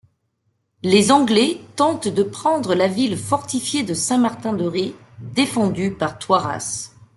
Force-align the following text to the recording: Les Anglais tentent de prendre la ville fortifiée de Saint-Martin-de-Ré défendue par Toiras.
Les 0.81 1.11
Anglais 1.11 1.61
tentent 1.75 2.07
de 2.07 2.23
prendre 2.23 2.73
la 2.73 2.87
ville 2.87 3.15
fortifiée 3.19 3.83
de 3.83 3.93
Saint-Martin-de-Ré 3.93 4.95
défendue 5.19 5.91
par 5.93 6.17
Toiras. 6.17 6.89